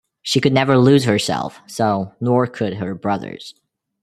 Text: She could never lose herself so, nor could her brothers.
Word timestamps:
She 0.23 0.41
could 0.41 0.51
never 0.51 0.79
lose 0.79 1.03
herself 1.03 1.61
so, 1.67 2.15
nor 2.19 2.47
could 2.47 2.77
her 2.77 2.95
brothers. 2.95 3.53